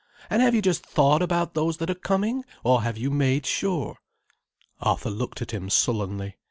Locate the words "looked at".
5.11-5.51